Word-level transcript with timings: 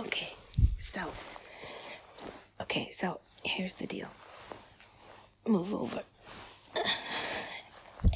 Okay, 0.00 0.32
so. 0.78 1.12
Okay, 2.58 2.90
so 2.90 3.20
here's 3.44 3.74
the 3.74 3.86
deal. 3.86 4.08
Move 5.46 5.74
over. 5.74 6.02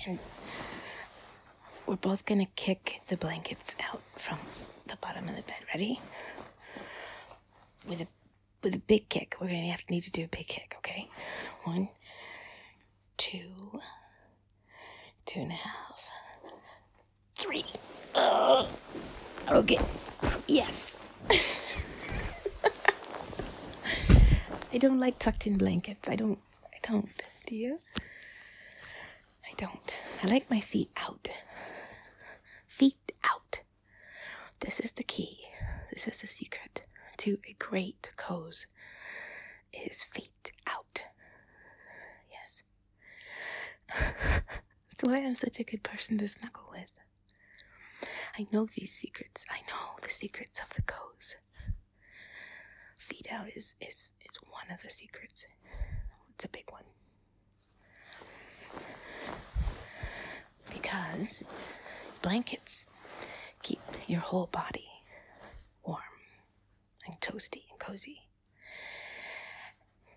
And 0.06 0.18
we're 1.86 1.96
both 1.96 2.24
gonna 2.24 2.46
kick 2.56 3.02
the 3.08 3.18
blankets 3.18 3.76
out 3.82 4.00
from 4.16 4.38
the 4.86 4.96
bottom 4.96 5.28
of 5.28 5.36
the 5.36 5.42
bed. 5.42 5.58
Ready? 5.74 6.00
With 7.86 8.00
a 8.00 8.06
with 8.62 8.74
a 8.74 8.78
big 8.78 9.10
kick. 9.10 9.36
We're 9.38 9.48
gonna 9.48 9.70
have 9.70 9.84
to 9.86 9.92
need 9.92 10.04
to 10.04 10.10
do 10.10 10.24
a 10.24 10.28
big 10.28 10.46
kick, 10.46 10.74
okay? 10.78 11.10
One, 11.64 11.90
two, 13.18 13.80
two 15.26 15.40
and 15.40 15.52
a 15.52 15.54
half, 15.54 16.08
three. 17.36 17.66
Ugh. 18.14 18.66
Okay. 19.50 19.78
Yes. 20.48 20.93
I 24.74 24.78
don't 24.78 24.98
like 24.98 25.20
tucked 25.20 25.46
in 25.46 25.56
blankets. 25.56 26.08
I 26.08 26.16
don't. 26.16 26.40
I 26.64 26.78
don't. 26.82 27.22
Do 27.46 27.54
you? 27.54 27.78
I 27.96 29.54
don't. 29.56 29.94
I 30.20 30.26
like 30.26 30.50
my 30.50 30.60
feet 30.60 30.90
out. 30.96 31.28
Feet 32.66 33.12
out. 33.22 33.60
This 34.58 34.80
is 34.80 34.90
the 34.92 35.04
key. 35.04 35.44
This 35.92 36.08
is 36.08 36.20
the 36.20 36.26
secret 36.26 36.82
to 37.18 37.38
a 37.48 37.52
great 37.56 38.10
cozy. 38.16 38.66
Is 39.72 40.02
feet 40.02 40.50
out. 40.66 41.04
Yes. 42.32 42.64
That's 44.00 45.02
why 45.02 45.18
I'm 45.18 45.36
such 45.36 45.60
a 45.60 45.64
good 45.64 45.84
person 45.84 46.18
to 46.18 46.26
snuggle 46.26 46.68
with. 46.72 46.90
I 48.36 48.46
know 48.52 48.66
these 48.74 48.92
secrets. 48.92 49.44
I 49.48 49.58
know 49.68 49.96
the 50.02 50.10
secrets 50.10 50.58
of 50.60 50.74
the 50.74 50.82
cozy. 50.82 51.36
Feet 53.04 53.28
out 53.30 53.48
is, 53.54 53.74
is, 53.80 54.12
is 54.22 54.38
one 54.48 54.70
of 54.72 54.82
the 54.82 54.90
secrets. 54.90 55.44
It's 56.34 56.44
a 56.46 56.48
big 56.48 56.64
one. 56.70 56.84
Because 60.70 61.44
blankets 62.22 62.86
keep 63.62 63.80
your 64.06 64.20
whole 64.20 64.46
body 64.46 64.88
warm 65.84 66.00
and 67.06 67.20
toasty 67.20 67.64
and 67.70 67.78
cozy. 67.78 68.20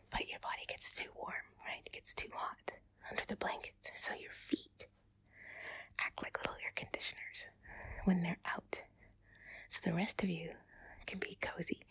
But 0.10 0.30
your 0.30 0.40
body 0.40 0.64
gets 0.68 0.94
too 0.94 1.10
warm, 1.16 1.34
right? 1.66 1.82
It 1.86 1.92
gets 1.92 2.14
too 2.16 2.30
hot 2.34 2.72
under 3.12 3.24
the 3.28 3.36
blankets. 3.36 3.90
So 3.98 4.14
your 4.14 4.32
feet 4.32 4.88
act 6.00 6.24
like 6.24 6.38
little 6.40 6.56
air 6.64 6.72
conditioners 6.76 7.48
when 8.06 8.24
they're 8.24 8.40
out. 8.46 8.82
So 9.68 9.80
the 9.84 9.94
rest 9.96 10.24
of 10.24 10.30
you 10.30 10.52
can 11.06 11.20
be 11.20 11.38
cozy 11.42 11.82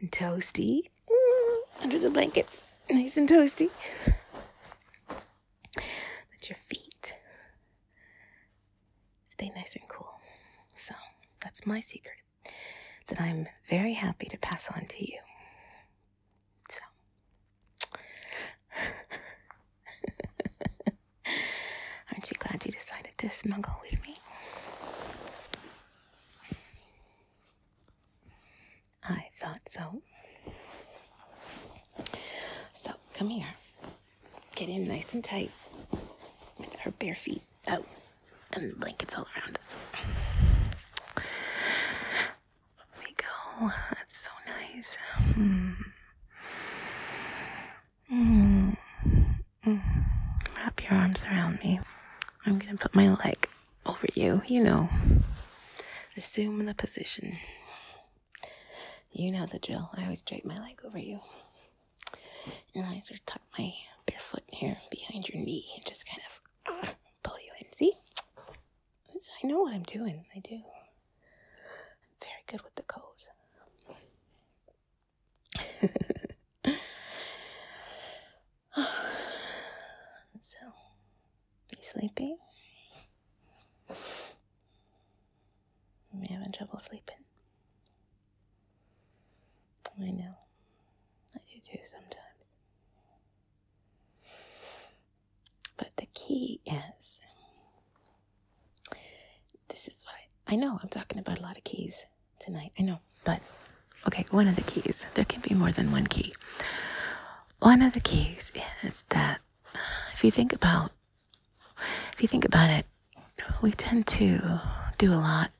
and 0.00 0.10
toasty 0.10 0.82
mm, 1.10 1.58
under 1.80 1.98
the 1.98 2.10
blankets. 2.10 2.64
Nice 2.90 3.16
and 3.16 3.28
toasty. 3.28 3.70
But 5.74 6.48
your 6.48 6.58
feet 6.68 7.14
stay 9.30 9.50
nice 9.54 9.76
and 9.76 9.88
cool. 9.88 10.10
So 10.76 10.94
that's 11.42 11.66
my 11.66 11.80
secret 11.80 12.16
that 13.08 13.20
I'm 13.20 13.46
very 13.70 13.92
happy 13.94 14.26
to 14.26 14.38
pass 14.38 14.68
on 14.74 14.86
to 14.86 15.04
you. 15.10 15.18
So. 16.68 16.80
Aren't 22.12 22.30
you 22.30 22.36
glad 22.38 22.64
you 22.66 22.72
decided 22.72 23.12
to 23.18 23.30
snuggle 23.30 23.74
with 23.82 24.00
me? 24.06 24.14
I 29.04 29.27
thought 29.40 29.60
so. 29.68 30.02
So, 32.72 32.92
come 33.14 33.30
here. 33.30 33.54
Get 34.54 34.68
in 34.68 34.88
nice 34.88 35.14
and 35.14 35.22
tight 35.24 35.50
with 36.58 36.74
our 36.84 36.92
bare 36.92 37.14
feet 37.14 37.42
out 37.66 37.86
and 38.52 38.72
the 38.72 38.76
blankets 38.76 39.14
all 39.14 39.26
around 39.36 39.58
us. 39.58 39.76
There 41.14 41.24
we 43.04 43.14
go. 43.16 43.70
That's 43.90 44.18
so 44.18 44.30
nice. 44.46 44.96
Hmm. 45.34 45.72
Mm. 48.12 48.76
Mm. 49.66 49.80
Wrap 50.56 50.82
your 50.82 50.92
arms 50.98 51.22
around 51.24 51.58
me. 51.62 51.80
I'm 52.46 52.58
to 52.60 52.76
put 52.76 52.94
my 52.94 53.14
leg 53.14 53.48
over 53.86 54.06
you. 54.14 54.42
You 54.46 54.64
know, 54.64 54.88
assume 56.16 56.64
the 56.66 56.74
position. 56.74 57.36
You 59.18 59.32
know 59.32 59.46
the 59.46 59.58
drill. 59.58 59.90
I 59.94 60.04
always 60.04 60.22
drape 60.22 60.44
my 60.44 60.54
leg 60.54 60.80
over 60.84 60.96
you. 60.96 61.18
And 62.72 62.86
I 62.86 63.02
sort 63.04 63.18
of 63.18 63.26
tuck 63.26 63.42
my 63.58 63.74
bare 64.06 64.20
foot 64.20 64.44
here 64.52 64.78
behind 64.92 65.28
your 65.28 65.42
knee 65.42 65.66
and 65.76 65.84
just 65.84 66.06
kind 66.08 66.20
of 66.28 66.40
uh, 66.72 66.92
pull 67.24 67.34
you 67.40 67.50
in. 67.60 67.66
See? 67.72 67.94
I 69.42 69.46
know 69.48 69.62
what 69.62 69.74
I'm 69.74 69.82
doing. 69.82 70.24
I 70.36 70.38
do. 70.38 70.54
I'm 70.54 70.60
very 72.20 72.44
good 72.46 72.62
with 72.62 72.76
the 72.76 72.84
codes. 72.84 73.28
so, 80.40 80.58
you 81.76 81.80
sleepy? 81.80 82.36
I'm 86.14 86.22
having 86.30 86.52
trouble 86.52 86.78
sleeping. 86.78 87.16
I 90.00 90.10
know. 90.10 90.34
Sometimes. 91.84 92.14
But 95.76 95.90
the 95.96 96.06
key 96.14 96.60
is 96.66 97.20
this 99.68 99.86
is 99.88 100.04
what 100.04 100.14
I, 100.48 100.54
I 100.54 100.56
know. 100.56 100.78
I'm 100.82 100.88
talking 100.88 101.18
about 101.18 101.38
a 101.38 101.42
lot 101.42 101.56
of 101.58 101.64
keys 101.64 102.06
tonight. 102.40 102.72
I 102.78 102.82
know. 102.82 102.98
But 103.24 103.40
okay, 104.06 104.24
one 104.30 104.48
of 104.48 104.56
the 104.56 104.62
keys. 104.62 105.04
There 105.14 105.24
can 105.24 105.40
be 105.40 105.54
more 105.54 105.72
than 105.72 105.92
one 105.92 106.06
key. 106.06 106.34
One 107.60 107.82
of 107.82 107.92
the 107.92 108.00
keys 108.00 108.52
is 108.82 109.04
that 109.10 109.40
if 110.14 110.24
you 110.24 110.30
think 110.30 110.52
about 110.52 110.92
if 112.12 112.22
you 112.22 112.28
think 112.28 112.44
about 112.44 112.70
it, 112.70 112.86
we 113.62 113.72
tend 113.72 114.06
to 114.08 114.60
do 114.98 115.12
a 115.12 115.16
lot 115.16 115.50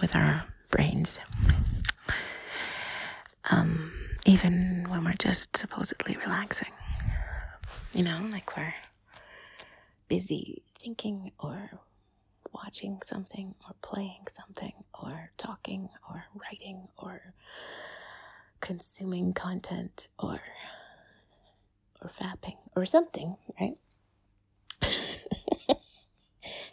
with 0.00 0.14
our 0.14 0.44
brains 0.70 1.18
um, 3.50 3.92
even 4.24 4.86
when 4.88 5.04
we're 5.04 5.14
just 5.14 5.56
supposedly 5.56 6.16
relaxing. 6.16 6.72
You 7.94 8.04
know, 8.04 8.20
like 8.30 8.56
we're 8.56 8.74
busy 10.08 10.62
thinking 10.78 11.32
or 11.38 11.70
watching 12.52 13.00
something 13.02 13.54
or 13.66 13.74
playing 13.82 14.26
something 14.28 14.72
or 15.00 15.30
talking 15.38 15.88
or 16.08 16.24
writing 16.34 16.88
or 16.98 17.34
consuming 18.60 19.32
content 19.32 20.08
or 20.18 20.40
or 22.00 22.08
fapping 22.08 22.56
or 22.76 22.84
something, 22.84 23.36
right? 23.60 23.76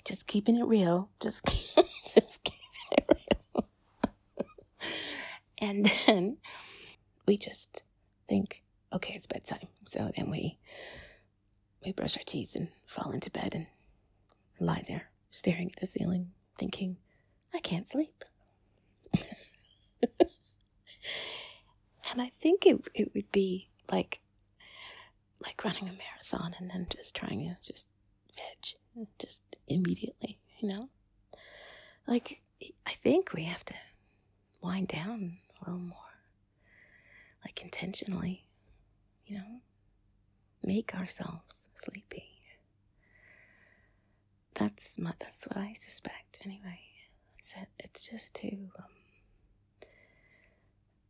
just 0.06 0.28
keeping 0.28 0.58
it 0.58 0.66
real. 0.66 1.10
Just 1.20 1.46
just 2.14 2.44
keeping 2.44 2.60
it 2.92 3.06
real. 3.56 3.68
and 5.60 5.92
then 6.08 6.38
we 7.30 7.38
just 7.38 7.84
think, 8.28 8.64
okay, 8.92 9.14
it's 9.14 9.28
bedtime. 9.28 9.68
So 9.86 10.10
then 10.18 10.32
we 10.32 10.58
we 11.86 11.92
brush 11.92 12.18
our 12.18 12.24
teeth 12.26 12.56
and 12.56 12.70
fall 12.88 13.12
into 13.12 13.30
bed 13.30 13.54
and 13.54 13.68
lie 14.60 14.84
there 14.88 15.12
staring 15.30 15.70
at 15.70 15.80
the 15.80 15.86
ceiling, 15.86 16.32
thinking, 16.58 16.98
I 17.54 17.60
can't 17.60 17.88
sleep. 17.88 18.24
and 19.14 19.22
I 22.18 22.32
think 22.42 22.66
it 22.66 22.82
it 22.96 23.14
would 23.14 23.32
be 23.32 23.70
like 23.92 24.22
like 25.46 25.64
running 25.64 25.88
a 25.88 25.94
marathon 25.94 26.56
and 26.58 26.72
then 26.72 26.88
just 26.90 27.16
trying 27.16 27.42
to 27.42 27.58
just 27.62 27.88
veg 28.36 28.76
just 29.20 29.44
immediately, 29.68 30.40
you 30.58 30.68
know? 30.68 30.90
Like 32.08 32.42
I 32.88 32.94
think 33.04 33.34
we 33.34 33.44
have 33.44 33.64
to 33.66 33.76
wind 34.64 34.88
down 34.88 35.38
a 35.62 35.70
little 35.70 35.86
more. 35.86 36.09
Like 37.50 37.64
intentionally, 37.64 38.46
you 39.26 39.38
know? 39.38 39.62
Make 40.64 40.94
ourselves 40.94 41.72
sleepy. 41.74 42.26
That's 44.54 45.00
my, 45.00 45.14
that's 45.18 45.48
what 45.48 45.58
I 45.58 45.74
suspect 45.74 46.38
anyway. 46.46 46.80
It's, 47.40 47.56
it's 47.80 48.08
just 48.08 48.36
too, 48.36 48.68
um, 48.78 48.86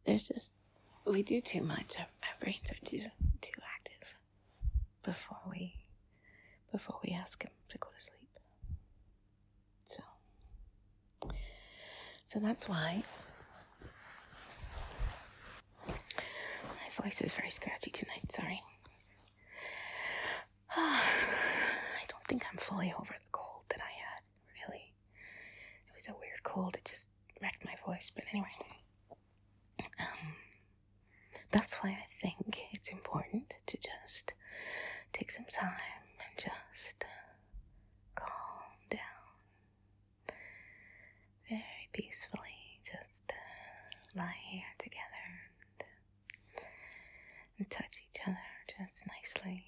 there's 0.05 0.29
just, 0.29 0.53
we 1.05 1.23
do 1.23 1.41
too 1.41 1.61
much. 1.61 1.97
Our, 1.99 2.05
our 2.05 2.39
brains 2.39 2.71
are 2.71 2.85
too, 2.85 3.01
too 3.41 3.61
active 3.75 4.15
before 5.03 5.39
we, 5.49 5.73
before 6.71 6.99
we 7.03 7.11
ask 7.11 7.43
him 7.43 7.51
to 7.67 7.77
go 7.79 7.89
to 7.93 8.01
sleep. 8.01 8.29
So, 9.83 10.03
so 12.25 12.39
that's 12.39 12.69
why 12.69 13.03
voice 17.01 17.21
is 17.21 17.33
very 17.33 17.49
scratchy 17.49 17.91
tonight. 17.91 18.31
Sorry. 18.31 18.61
I 20.75 22.05
don't 22.07 22.25
think 22.27 22.45
I'm 22.51 22.57
fully 22.57 22.93
over 22.97 23.13
the 23.13 23.29
cold 23.31 23.63
that 23.69 23.81
I 23.81 23.91
had. 23.91 24.21
Really, 24.67 24.93
it 25.87 25.95
was 25.95 26.07
a 26.07 26.19
weird 26.19 26.43
cold. 26.43 26.75
It 26.75 26.85
just 26.85 27.07
wrecked 27.41 27.65
my 27.65 27.73
voice. 27.85 28.11
But 28.13 28.25
anyway, 28.31 28.47
um, 29.99 30.35
that's 31.51 31.75
why 31.75 31.89
I 31.91 32.05
think 32.21 32.59
it's 32.71 32.89
important 32.89 33.53
to 33.67 33.77
just 33.77 34.33
take 35.13 35.31
some 35.31 35.45
time 35.51 35.73
and 36.19 36.37
just 36.37 37.05
calm 38.15 38.29
down 38.89 40.35
very 41.49 41.89
peacefully. 41.93 42.79
Just 42.83 43.33
lie 44.15 44.35
here 44.51 44.63
together 44.77 45.23
and, 45.27 45.83
and 47.57 47.69
touch 47.69 48.01
each 48.09 48.21
other 48.27 48.37
just 48.67 49.05
nicely, 49.07 49.65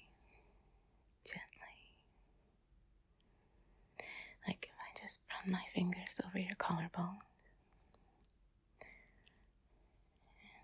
gently. 1.24 1.78
Like 4.46 4.68
if 4.70 4.76
I 4.78 5.00
just 5.00 5.20
run 5.30 5.52
my 5.52 5.62
fingers 5.74 6.20
over 6.26 6.38
your 6.38 6.56
collarbone 6.56 7.18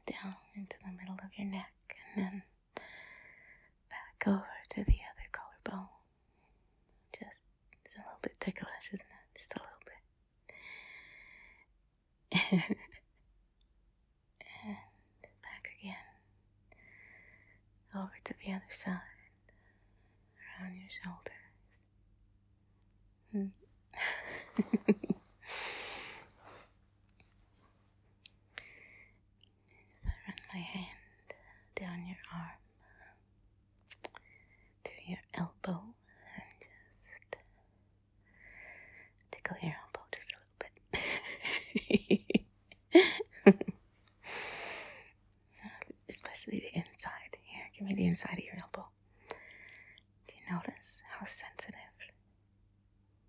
down 0.06 0.34
into 0.56 0.76
the 0.80 0.90
middle 0.98 1.14
of 1.22 1.30
your 1.36 1.46
neck 1.48 1.72
and 2.14 2.24
then 2.24 2.42
back 3.90 4.26
over 4.26 4.46
to 4.70 4.84
the 4.84 4.98
other 5.10 5.28
collarbone. 5.32 5.88
Just 7.12 7.42
it's 7.84 7.94
a 7.96 7.98
little 8.00 8.18
bit 8.22 8.36
ticklish, 8.40 8.88
isn't 8.92 9.00
it? 9.06 9.38
Just 9.38 9.54
a 9.54 9.60
little 9.60 9.84
bit. 9.84 10.02
and 14.64 14.76
back 15.42 15.70
again. 15.80 15.96
Over 18.08 18.16
to 18.24 18.34
the 18.44 18.52
other 18.52 18.62
side. 18.70 19.00
Around 20.60 20.76
your 20.76 20.88
shoulders. 21.04 21.44
Hmm. 23.32 23.50
I 30.06 30.10
run 30.26 30.40
my 30.54 30.60
hand 30.60 31.34
down 31.74 32.06
your 32.06 32.16
arm 32.32 32.58
to 34.84 34.90
your 35.06 35.18
elbow 35.36 35.82
and 36.36 36.60
just 36.60 37.26
tickle 39.30 39.56
your 39.62 39.74
elbow 39.84 40.04
just 40.14 40.32
a 40.32 40.36
little 40.40 40.58
bit. 40.58 40.74
Especially 46.08 46.58
the 46.60 46.78
inside. 46.78 47.36
Here, 47.42 47.70
give 47.76 47.86
me 47.86 47.87
the 47.98 48.06
inside 48.06 48.38
of 48.38 48.44
your 48.44 48.54
elbow. 48.62 48.86
Do 50.28 50.34
you 50.38 50.54
notice 50.54 51.02
how 51.18 51.26
sensitive, 51.26 51.74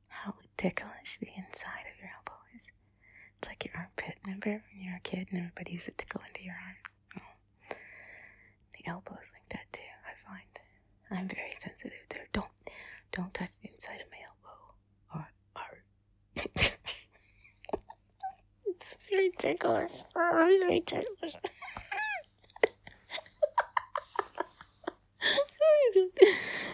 how 0.09 0.35
ticklish 0.57 1.17
the 1.19 1.29
inside 1.35 1.89
of 1.89 1.97
your 1.99 2.11
elbow 2.15 2.37
is? 2.55 2.67
It's 3.39 3.47
like 3.47 3.65
your 3.65 3.73
armpit. 3.75 4.19
Remember 4.25 4.61
when 4.69 4.79
you 4.79 4.91
were 4.91 4.97
a 4.97 5.01
kid 5.01 5.27
and 5.31 5.39
everybody 5.39 5.71
used 5.71 5.85
to 5.85 5.91
tickle 5.97 6.21
into 6.27 6.43
your 6.43 6.53
arms? 6.53 6.85
Oh. 7.17 7.75
The 8.77 8.87
elbow 8.91 9.17
is 9.19 9.31
like 9.33 9.49
that 9.49 9.65
too, 9.73 9.89
I 10.05 10.13
find. 10.29 10.59
I'm 11.09 11.27
very 11.27 11.53
sensitive 11.59 12.05
there. 12.09 12.27
Don't 12.31 12.53
don't 13.11 13.33
touch 13.33 13.49
the 13.63 13.69
inside 13.73 14.01
of 14.05 14.11
my 14.13 14.21
elbow. 14.29 14.75
Or 15.15 15.25
or 15.57 15.81
It's 18.67 18.95
very 19.09 19.31
ticklish. 19.35 19.91
It's 19.91 20.61
very 20.61 20.81
ticklish. 20.81 21.35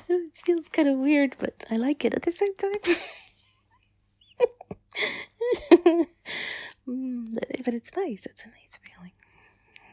it 0.09 0.37
feels 0.45 0.64
kind 0.75 0.89
of 0.89 0.97
weird, 0.97 1.35
but 1.39 1.63
I 1.71 1.77
like 1.77 2.03
it 2.05 2.13
at 2.13 2.23
the 2.23 2.31
same 2.31 2.55
time. 2.55 2.95
Mm, 6.87 7.25
but, 7.33 7.47
but 7.65 7.73
it's 7.73 7.95
nice. 7.95 8.25
It's 8.27 8.43
a 8.43 8.47
nice 8.47 8.77
feeling. 8.77 9.11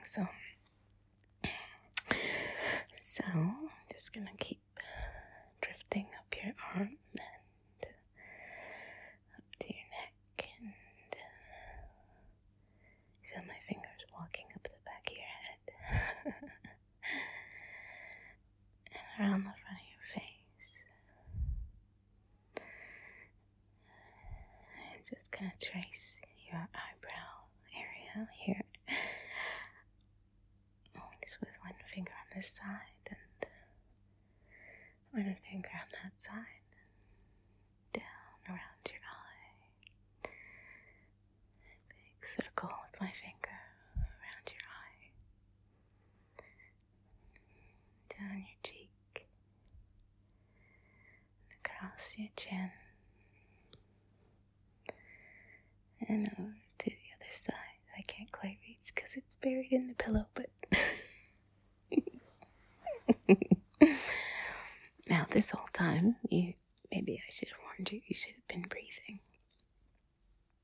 So, 0.05 0.27
so 3.03 3.25
just 3.91 4.13
gonna 4.13 4.31
keep 4.39 4.61
drifting 5.63 6.07
up 6.19 6.35
your 6.45 6.55
arm 6.77 6.91
and 7.13 7.87
up 9.37 9.45
to 9.61 9.67
your 9.69 9.89
neck, 9.97 10.49
and 10.61 10.73
feel 13.23 13.43
my 13.47 13.59
fingers 13.67 14.05
walking 14.13 14.47
up 14.55 14.63
the 14.65 14.71
back 14.85 15.09
of 15.11 15.17
your 15.17 15.33
head 15.43 15.65
and 19.19 19.29
around 19.29 19.45
the 19.45 19.55
front 19.63 19.79
of 19.81 19.89
your 19.89 20.05
face. 20.15 20.71
I'm 24.95 25.02
just 25.15 25.31
gonna 25.31 25.53
trace 25.61 26.21
your 26.51 26.57
eyebrow 26.75 27.33
area 27.77 28.29
here. 28.39 28.63
Oh, 30.97 31.01
just 31.27 31.41
with 31.41 31.49
one 31.63 31.73
finger 31.95 32.13
on 32.13 32.37
this 32.37 32.49
side 32.49 33.05
and 33.11 33.47
one 35.13 35.37
finger 35.51 35.69
on 35.73 35.89
that 36.03 36.13
side. 36.23 36.63
Down 37.93 38.03
around 38.49 38.83
your 38.89 39.01
eye. 39.05 40.29
Big 41.89 42.25
circle 42.25 42.71
with 42.85 43.01
my 43.01 43.11
finger 43.13 43.59
around 43.97 44.47
your 44.49 44.67
eye. 44.81 45.11
Down 48.09 48.39
your 48.39 48.59
cheek. 48.63 49.27
Across 51.65 52.19
your 52.19 52.29
chin 52.37 52.71
and 56.09 56.29
over 56.39 56.55
to 56.79 56.85
the 56.91 57.09
other 57.17 57.31
side. 57.31 57.79
I 57.97 58.03
can't 58.03 58.31
quite 58.33 58.59
reach 58.67 58.93
because 58.95 59.17
in 59.79 59.89
the 59.89 59.95
pillow, 59.95 60.27
but. 60.35 60.51
now, 65.09 65.27
this 65.31 65.51
whole 65.51 65.69
time, 65.73 66.17
you 66.31 66.55
maybe 66.91 67.21
I 67.27 67.31
should 67.31 67.49
have 67.49 67.59
warned 67.65 67.91
you, 67.91 68.01
you 68.07 68.15
should 68.15 68.35
have 68.35 68.49
been 68.49 68.63
breathing. 68.69 69.21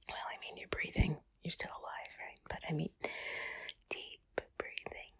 Well, 0.09 0.19
I 0.27 0.37
mean, 0.41 0.57
you're 0.57 0.69
breathing, 0.69 1.17
you're 1.43 1.53
still 1.53 1.71
alive, 1.73 2.13
right? 2.21 2.39
But 2.49 2.61
I 2.69 2.73
mean, 2.73 2.91
deep 3.89 4.41
breathing. 4.59 5.11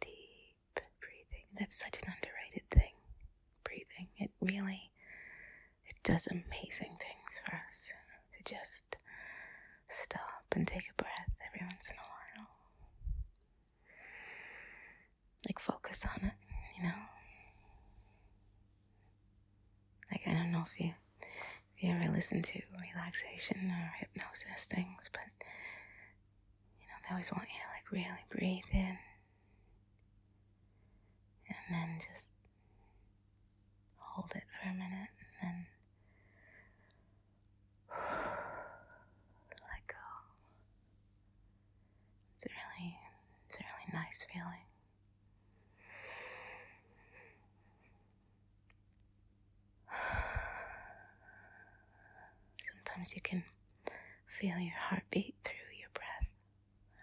Deep 0.00 0.80
breathing. 1.00 1.46
That's 1.58 1.76
such 1.76 1.98
an 2.02 2.12
underrated 2.14 2.68
thing. 2.70 2.92
Breathing. 3.64 4.08
It 4.18 4.30
really 4.40 4.90
it 5.86 5.96
does 6.02 6.26
amazing 6.28 6.96
things 7.00 7.32
for 7.44 7.54
us 7.54 7.92
to 8.36 8.54
just 8.54 8.96
stop 9.88 10.44
and 10.52 10.66
take 10.66 10.84
a 10.90 11.02
breath 11.02 11.30
every 11.46 11.66
once 11.66 11.88
in 11.88 11.96
a 11.96 11.98
while. 11.98 12.48
Like 15.48 15.58
focus 15.92 16.06
on 16.16 16.26
it, 16.28 16.34
you 16.76 16.82
know. 16.84 16.94
Like 20.10 20.22
I 20.26 20.32
don't 20.32 20.52
know 20.52 20.64
if 20.66 20.80
you 20.80 20.92
if 21.76 21.82
you 21.82 21.90
ever 21.92 22.12
listen 22.12 22.42
to 22.42 22.60
relaxation 22.80 23.70
or 23.70 23.92
hypnosis 23.98 24.66
things, 24.70 25.10
but 25.12 25.22
you 26.80 26.86
know, 26.86 26.94
they 27.02 27.12
always 27.12 27.32
want 27.32 27.48
you 27.48 27.60
to 27.60 27.68
like 27.74 27.92
really 27.92 28.24
breathe 28.30 28.70
in 28.72 28.98
and 31.48 31.66
then 31.70 31.98
just 32.10 32.30
hold 33.98 34.32
it 34.34 34.44
for 34.60 34.68
a 34.70 34.72
minute 34.72 35.12
and 35.20 35.32
then 35.42 35.66
let 39.68 39.86
go. 39.88 40.08
It's 42.36 42.44
a 42.46 42.48
really, 42.48 42.96
it's 43.48 43.58
a 43.58 43.62
really 43.62 43.88
nice 43.92 44.26
feeling. 44.32 44.64
Sometimes 52.64 52.92
you 53.14 53.20
can 53.22 53.44
feel 54.26 54.58
your 54.58 54.74
heartbeat 54.88 55.34
through 55.44 55.76
your 55.78 55.90
breath 55.94 56.28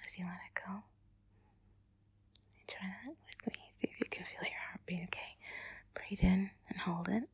as 0.05 0.17
you 0.17 0.25
let 0.25 0.33
it 0.35 0.61
go. 0.65 0.73
You 2.57 2.63
try 2.67 2.87
that 2.87 3.15
with 3.45 3.53
me. 3.53 3.59
See 3.71 3.89
if 3.91 3.99
you 3.99 4.07
can 4.09 4.23
feel 4.25 4.41
your 4.43 4.61
heartbeat. 4.69 5.03
Okay. 5.05 5.35
Breathe 5.93 6.23
in 6.23 6.49
and 6.69 6.79
hold 6.79 7.07
it. 7.07 7.13
And 7.13 7.25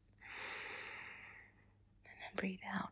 then 2.06 2.34
breathe 2.36 2.60
out. 2.74 2.90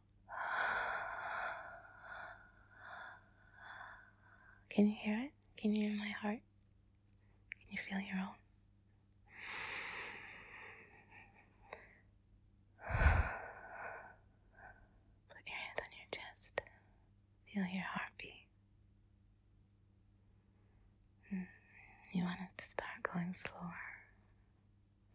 Can 4.70 4.88
you 4.88 4.96
hear 5.00 5.20
it? 5.20 5.32
Can 5.58 5.76
you 5.76 5.88
hear 5.88 5.98
my 5.98 6.10
heart? 6.10 6.40
Can 7.52 7.68
you 7.72 7.78
feel 7.78 8.00
your 8.00 8.18
own? 8.18 8.36
Put 15.30 15.46
your 15.46 15.56
hand 15.56 15.80
on 15.80 15.90
your 17.54 17.66
chest. 17.66 18.48
Feel 22.12 22.24
mm. 22.24 22.28
to 22.58 22.66
start 22.66 23.04
going 23.04 23.34
slower 23.34 23.60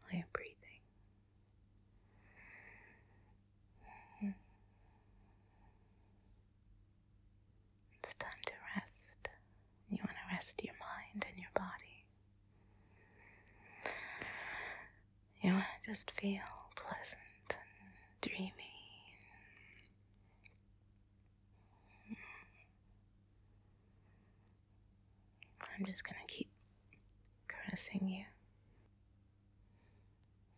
while 0.02 0.12
you're 0.12 0.24
breathing. 0.32 0.54
Mm-hmm. 4.22 4.30
It's 8.02 8.14
time 8.14 8.30
to 8.46 8.52
rest. 8.76 9.28
You 9.90 9.98
want 10.00 10.10
to 10.10 10.34
rest 10.34 10.60
your 10.64 10.74
mind 10.74 11.24
and 11.28 11.38
your 11.38 11.50
body. 11.54 12.04
You 15.42 15.52
want 15.52 15.64
to 15.82 15.90
just 15.90 16.10
feel 16.12 16.42
pleasant 16.76 17.18
and 17.50 18.20
dreamy. 18.20 18.54
I'm 25.78 25.84
just 25.86 26.02
gonna 26.04 26.18
keep 26.26 26.48
caressing 27.46 28.08
you. 28.08 28.24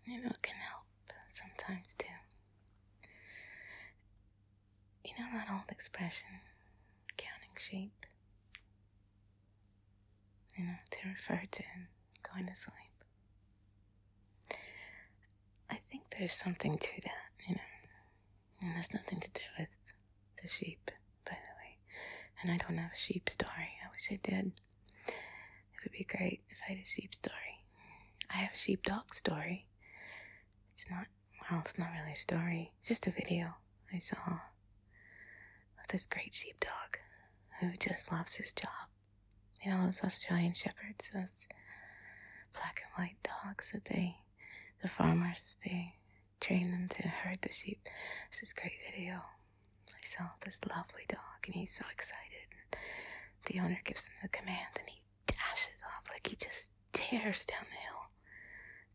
You 0.06 0.22
know, 0.22 0.30
it 0.30 0.42
can 0.42 0.56
help 0.56 0.86
sometimes 1.30 1.94
too. 1.98 2.06
You 5.20 5.26
know 5.26 5.32
that 5.38 5.52
old 5.52 5.68
expression, 5.70 6.28
counting 7.18 7.54
sheep? 7.58 8.06
You 10.56 10.64
know, 10.64 10.76
to 10.92 10.98
refer 11.10 11.42
to 11.50 11.62
going 12.32 12.46
to 12.46 12.56
sleep. 12.56 13.04
I 15.70 15.78
think 15.90 16.04
there's 16.16 16.32
something 16.32 16.78
to 16.78 17.00
that, 17.04 17.28
you 17.46 17.54
know. 17.54 17.60
And 18.62 18.70
it 18.70 18.76
has 18.76 18.94
nothing 18.94 19.20
to 19.20 19.28
do 19.28 19.42
with 19.58 19.68
the 20.42 20.48
sheep, 20.48 20.90
by 21.26 21.32
the 21.32 21.54
way. 21.58 21.76
And 22.40 22.52
I 22.52 22.56
don't 22.56 22.78
have 22.78 22.92
a 22.92 22.96
sheep 22.96 23.28
story. 23.28 23.68
I 23.84 23.90
wish 23.92 24.08
I 24.10 24.20
did. 24.22 24.52
It 25.06 25.84
would 25.84 25.92
be 25.92 26.04
great 26.04 26.40
if 26.48 26.56
I 26.66 26.72
had 26.72 26.82
a 26.82 26.86
sheep 26.86 27.14
story. 27.14 27.66
I 28.30 28.38
have 28.38 28.54
a 28.54 28.58
sheepdog 28.58 29.12
story. 29.12 29.66
It's 30.72 30.86
not, 30.90 31.08
well, 31.50 31.60
it's 31.60 31.76
not 31.78 31.90
really 31.92 32.12
a 32.12 32.16
story. 32.16 32.72
It's 32.78 32.88
just 32.88 33.06
a 33.06 33.10
video 33.10 33.52
I 33.92 33.98
saw 33.98 34.16
this 35.90 36.06
great 36.06 36.34
sheepdog 36.34 36.98
who 37.60 37.70
just 37.78 38.10
loves 38.12 38.34
his 38.34 38.52
job. 38.52 38.88
You 39.64 39.72
know, 39.72 39.84
those 39.84 40.02
Australian 40.04 40.54
shepherds, 40.54 41.10
those 41.12 41.46
black 42.54 42.82
and 42.84 43.04
white 43.04 43.16
dogs 43.22 43.70
that 43.72 43.84
they, 43.86 44.16
the 44.82 44.88
farmers, 44.88 45.54
they 45.64 45.94
train 46.40 46.70
them 46.70 46.88
to 46.90 47.02
herd 47.08 47.38
the 47.42 47.52
sheep. 47.52 47.80
This 48.30 48.42
is 48.42 48.52
great 48.52 48.78
video. 48.94 49.14
I 49.88 50.02
saw 50.02 50.28
this 50.44 50.58
lovely 50.68 51.04
dog 51.08 51.40
and 51.46 51.54
he's 51.54 51.74
so 51.74 51.84
excited. 51.92 52.78
The 53.46 53.58
owner 53.60 53.80
gives 53.84 54.06
him 54.06 54.14
the 54.22 54.28
command 54.28 54.78
and 54.78 54.88
he 54.88 55.02
dashes 55.26 55.80
off 55.84 56.08
like 56.10 56.26
he 56.26 56.36
just 56.36 56.68
tears 56.92 57.44
down 57.44 57.66
the 57.68 57.76
hill 57.76 58.10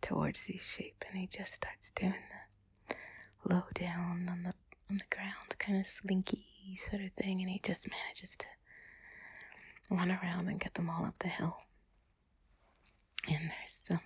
towards 0.02 0.42
these 0.44 0.62
sheep 0.62 1.04
and 1.10 1.18
he 1.20 1.28
just 1.28 1.54
starts 1.54 1.92
doing 1.96 2.14
the 2.30 3.54
low 3.54 3.64
down 3.74 4.28
on 4.32 4.44
the 4.44 4.54
on 4.90 4.98
the 4.98 5.16
ground 5.16 5.56
kind 5.58 5.80
of 5.80 5.88
slinky 5.88 6.55
sort 6.75 7.03
of 7.03 7.12
thing 7.13 7.41
and 7.41 7.50
he 7.50 7.60
just 7.63 7.88
manages 7.89 8.36
to 8.38 8.45
run 9.89 10.10
around 10.10 10.48
and 10.48 10.60
get 10.60 10.74
them 10.74 10.89
all 10.89 11.05
up 11.05 11.15
the 11.19 11.27
hill. 11.27 11.55
And 13.27 13.51
there's 13.51 13.81
the 13.89 14.00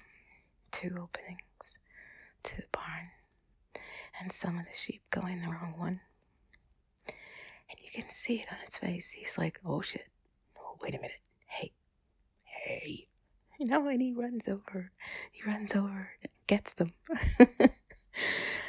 two 0.72 0.96
openings 1.00 1.80
to 2.44 2.56
the 2.58 2.64
barn 2.72 3.10
and 4.20 4.32
some 4.32 4.58
of 4.58 4.66
the 4.66 4.76
sheep 4.76 5.02
go 5.12 5.22
in 5.28 5.42
the 5.42 5.48
wrong 5.48 5.76
one. 5.78 6.02
And 7.08 7.80
you 7.84 7.90
can 7.94 8.10
see 8.10 8.36
it 8.40 8.48
on 8.52 8.58
his 8.66 8.78
face. 8.78 9.10
He's 9.10 9.38
like 9.38 9.60
oh 9.66 9.82
shit. 9.82 10.08
Oh 10.58 10.76
wait 10.82 10.96
a 10.96 10.98
minute. 10.98 11.22
Hey. 11.46 11.72
Hey. 12.44 13.08
You 13.60 13.68
know 13.68 13.88
and 13.88 14.02
he 14.02 14.14
runs 14.14 14.48
over. 14.48 14.92
He 15.32 15.44
runs 15.50 15.76
over 15.76 16.12
gets 16.48 16.74
them. 16.74 16.92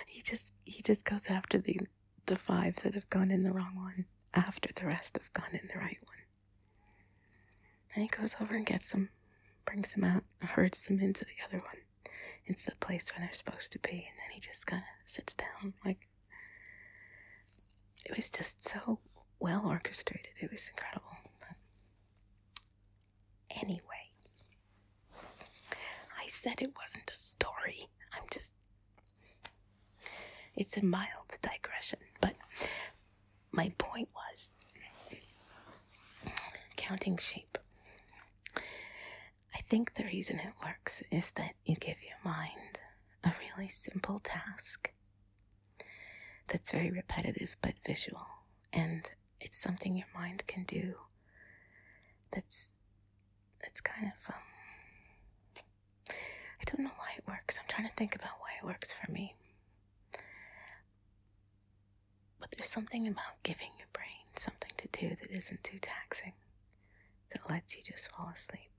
He 0.07 0.21
just 0.23 0.53
he 0.65 0.83
just 0.83 1.05
goes 1.05 1.27
after 1.29 1.59
the 1.59 1.81
the 2.31 2.37
five 2.37 2.77
that 2.77 2.95
have 2.95 3.09
gone 3.11 3.31
in 3.31 3.43
the 3.43 3.53
wrong 3.53 3.73
one 3.75 4.05
after 4.35 4.71
the 4.75 4.87
rest 4.87 5.17
have 5.17 5.33
gone 5.33 5.53
in 5.53 5.69
the 5.73 5.79
right 5.79 5.99
one 6.05 6.17
and 7.95 8.03
he 8.03 8.09
goes 8.09 8.35
over 8.41 8.55
and 8.55 8.67
gets 8.67 8.91
them 8.93 9.09
brings 9.65 9.93
them 9.93 10.05
out 10.05 10.23
herds 10.41 10.85
them 10.85 11.01
into 11.01 11.25
the 11.25 11.45
other 11.45 11.59
one 11.59 11.77
into 12.47 12.65
the 12.67 12.77
place 12.77 13.11
where 13.11 13.27
they're 13.27 13.35
supposed 13.35 13.73
to 13.73 13.79
be 13.81 13.91
and 13.91 14.19
then 14.19 14.31
he 14.33 14.41
just 14.41 14.67
kind 14.67 14.83
of 14.83 15.11
sits 15.11 15.35
down 15.35 15.75
like 15.85 16.07
it 18.07 18.17
was 18.17 18.31
just 18.31 18.67
so 18.69 18.99
well 19.41 19.63
orchestrated 19.67 20.33
it 20.41 20.51
was 20.51 20.69
incredible 20.69 21.17
but 21.41 21.57
anyway 23.63 23.81
I 26.23 26.27
said 26.29 26.61
it 26.63 26.73
wasn't 26.81 27.11
a 27.13 27.17
story. 27.17 27.89
I'm 28.13 28.23
just. 28.31 28.53
It's 30.57 30.77
a 30.77 30.85
mild 30.85 31.39
digression, 31.43 32.01
but 32.21 32.35
my 33.53 33.73
point 33.79 34.09
was 34.15 34.51
counting 36.77 37.17
sheep. 37.17 37.59
I 38.57 39.61
think 39.69 39.95
the 39.95 40.05
reason 40.05 40.39
it 40.39 40.53
works 40.65 41.03
is 41.11 41.31
that 41.33 41.53
you 41.65 41.77
give 41.77 41.97
your 42.03 42.19
mind 42.33 42.79
a 43.25 43.33
really 43.57 43.69
simple 43.69 44.19
task 44.21 44.93
that's 46.49 46.73
very 46.73 46.91
repetitive 46.91 47.57
but 47.63 47.75
visual, 47.87 48.27
and 48.73 49.09
it's 49.41 49.57
something 49.59 49.97
your 49.97 50.09
mind 50.15 50.45
can 50.47 50.65
do 50.65 50.95
that's 52.31 52.71
that's 53.63 53.81
kind 53.81 54.07
of 54.07 54.35
um, 54.35 54.41
I 56.09 56.65
don't 56.67 56.85
know 56.85 56.91
why 56.97 57.09
it 57.17 57.25
works. 57.27 57.59
I'm 57.59 57.67
trying 57.69 57.89
to 57.89 57.95
think 57.95 58.15
about 58.15 58.31
why 58.41 58.49
it 58.61 58.65
works 58.67 58.93
for 58.93 59.11
me. 59.11 59.35
But 62.39 62.40
there's 62.57 62.69
something 62.69 63.07
about 63.09 63.43
giving 63.43 63.71
your 63.79 63.89
brain 63.93 64.07
something 64.37 64.71
to 64.77 64.89
do 64.93 65.09
that 65.21 65.31
isn't 65.31 65.63
too 65.65 65.79
taxing, 65.81 66.33
that 67.33 67.49
lets 67.51 67.77
you 67.77 67.83
just 67.83 68.11
fall 68.11 68.31
asleep. 68.33 68.71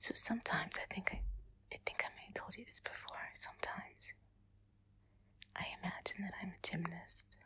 So 0.00 0.12
sometimes 0.14 0.74
I 0.78 0.92
think 0.92 1.10
I, 1.12 1.20
I 1.72 1.78
think 1.84 2.02
I 2.04 2.08
may 2.16 2.26
have 2.26 2.34
told 2.34 2.56
you 2.56 2.64
this 2.64 2.80
before. 2.80 3.18
Sometimes 3.34 4.14
I 5.56 5.64
imagine 5.82 6.22
that 6.22 6.34
I'm 6.42 6.50
a 6.54 6.66
gymnast, 6.66 7.36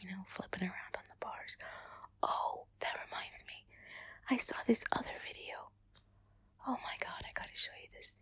you 0.00 0.08
know, 0.10 0.22
flipping 0.28 0.62
around 0.62 0.94
on 0.96 1.04
the 1.08 1.20
bars. 1.20 1.56
Oh, 2.22 2.66
that 2.80 2.96
reminds 3.06 3.44
me. 3.46 3.64
I 4.30 4.36
saw 4.38 4.56
this 4.66 4.84
other 4.92 5.16
video. 5.26 5.70
Oh 6.66 6.76
my 6.82 6.96
god, 7.00 7.22
I 7.22 7.30
gotta 7.34 7.54
show 7.54 7.72
you 7.80 7.88
this. 7.96 8.14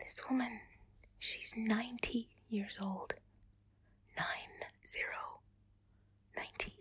This 0.00 0.20
woman, 0.28 0.60
she's 1.18 1.54
90 1.56 2.28
years 2.48 2.76
old. 2.80 3.14
Nine 4.20 4.68
zero. 4.86 5.40
90. 6.36 6.74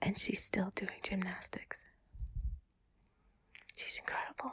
And 0.00 0.18
she's 0.18 0.42
still 0.42 0.72
doing 0.74 1.00
gymnastics. 1.02 1.84
She's 3.76 3.98
incredible. 3.98 4.52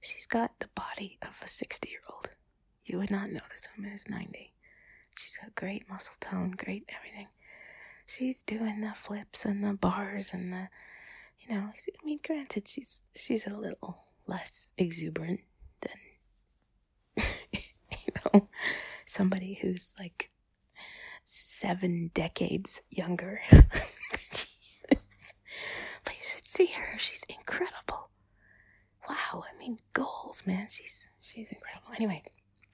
She's 0.00 0.26
got 0.26 0.52
the 0.60 0.68
body 0.74 1.18
of 1.22 1.30
a 1.42 1.48
60 1.48 1.88
year 1.88 2.00
old. 2.12 2.30
You 2.84 2.98
would 2.98 3.10
not 3.10 3.30
know 3.30 3.40
this 3.50 3.68
woman 3.76 3.92
is 3.92 4.08
90. 4.08 4.52
She's 5.18 5.36
got 5.38 5.54
great 5.54 5.88
muscle 5.88 6.14
tone, 6.20 6.50
great 6.56 6.84
everything. 6.94 7.28
She's 8.06 8.42
doing 8.42 8.80
the 8.80 8.92
flips 8.94 9.44
and 9.44 9.64
the 9.64 9.74
bars 9.74 10.30
and 10.32 10.52
the, 10.52 10.68
you 11.38 11.54
know, 11.54 11.70
I 11.72 12.04
mean, 12.04 12.20
granted, 12.26 12.66
she's 12.68 13.02
she's 13.14 13.46
a 13.46 13.56
little 13.56 13.98
less 14.26 14.68
exuberant 14.76 15.40
than, 15.80 17.24
you 17.52 18.12
know, 18.34 18.48
somebody 19.10 19.58
who's 19.60 19.94
like 19.98 20.30
seven 21.24 22.10
decades 22.14 22.82
younger. 22.90 23.40
but 23.50 23.68
you 24.90 26.22
should 26.22 26.46
see 26.46 26.66
her; 26.66 26.98
she's 26.98 27.24
incredible. 27.28 28.10
Wow, 29.08 29.42
I 29.52 29.58
mean, 29.58 29.78
goals, 29.92 30.42
man. 30.46 30.68
She's 30.70 31.08
she's 31.20 31.50
incredible. 31.50 31.92
Anyway, 31.96 32.22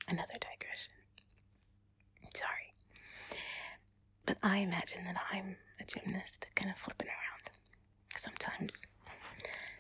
another 0.09 0.35
digression. 0.35 0.93
Sorry. 2.35 2.75
But 4.26 4.38
I 4.43 4.59
imagine 4.59 5.05
that 5.05 5.16
I'm 5.33 5.57
a 5.81 5.85
gymnast 5.85 6.47
kind 6.55 6.71
of 6.71 6.76
flipping 6.78 7.09
around. 7.09 7.50
Sometimes 8.16 8.87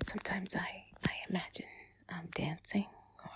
sometimes 0.06 0.54
I, 0.54 0.84
I 1.06 1.12
imagine 1.28 1.66
um, 2.12 2.28
dancing 2.34 2.86
or 3.24 3.30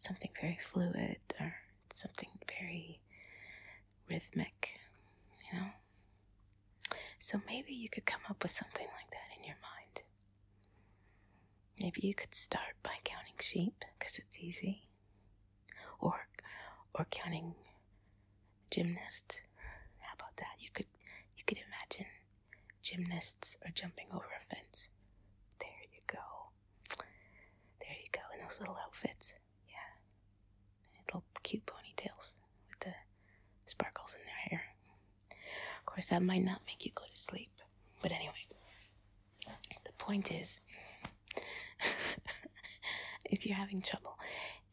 something 0.00 0.30
very 0.40 0.58
fluid 0.72 1.18
or 1.38 1.52
something 2.00 2.30
very 2.58 3.00
rhythmic, 4.08 4.80
you 5.52 5.58
know? 5.58 5.66
So 7.18 7.40
maybe 7.46 7.72
you 7.72 7.88
could 7.88 8.06
come 8.06 8.22
up 8.28 8.42
with 8.42 8.52
something 8.52 8.86
like 8.86 9.10
that 9.10 9.28
in 9.36 9.44
your 9.44 9.56
mind. 9.62 10.02
Maybe 11.82 12.06
you 12.06 12.14
could 12.14 12.34
start 12.34 12.74
by 12.82 12.96
counting 13.04 13.38
sheep 13.40 13.84
because 13.98 14.18
it's 14.18 14.38
easy, 14.38 14.88
or 16.00 16.28
or 16.94 17.06
counting 17.10 17.54
gymnasts. 18.70 19.40
How 19.98 20.14
about 20.14 20.36
that? 20.36 20.56
You 20.60 20.68
could 20.74 20.86
you 21.36 21.44
could 21.46 21.58
imagine 21.58 22.10
gymnasts 22.82 23.56
are 23.64 23.72
jumping 23.72 24.06
over 24.12 24.26
a 24.40 24.54
fence. 24.54 24.88
There 25.60 25.84
you 25.92 26.00
go. 26.06 26.24
There 27.80 27.96
you 28.02 28.08
go 28.12 28.20
in 28.34 28.42
those 28.42 28.60
little 28.60 28.78
outfits. 28.84 29.34
Yeah. 29.68 29.90
Little 31.06 31.24
cute 31.42 31.66
with 32.68 32.80
the 32.80 32.92
sparkles 33.66 34.14
in 34.14 34.24
their 34.24 34.58
hair. 34.58 34.62
Of 35.78 35.86
course, 35.86 36.06
that 36.06 36.22
might 36.22 36.44
not 36.44 36.60
make 36.66 36.84
you 36.84 36.92
go 36.94 37.04
to 37.12 37.20
sleep. 37.20 37.50
But 38.02 38.12
anyway, 38.12 38.46
the 39.84 39.92
point 39.98 40.32
is 40.32 40.60
if 43.24 43.46
you're 43.46 43.56
having 43.56 43.82
trouble 43.82 44.16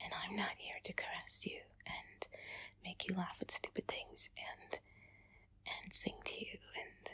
and 0.03 0.11
I'm 0.13 0.35
not 0.35 0.51
here 0.57 0.75
to 0.83 0.93
caress 0.93 1.45
you 1.45 1.59
and 1.85 2.27
make 2.83 3.07
you 3.09 3.15
laugh 3.15 3.37
at 3.41 3.51
stupid 3.51 3.87
things 3.87 4.29
and 4.37 4.79
and 5.65 5.93
sing 5.93 6.13
to 6.23 6.33
you 6.39 6.57
and 6.79 7.11